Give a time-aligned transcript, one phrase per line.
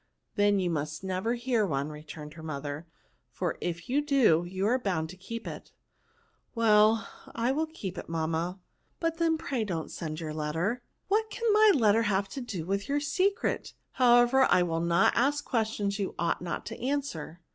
[0.35, 2.91] "Then you must never hear one," re turned his mother;^'
[3.29, 5.73] for if you do, you are bound to keep it"
[6.55, 6.55] NOUNS.
[6.55, 8.59] 1 59 '* Well, I will keep it, mamma;
[8.99, 12.89] but then pray don't send your letter."" What can my letter have to do with
[12.89, 13.73] your secret?
[13.91, 17.41] However, I will not ask ques tions you ought not to answer."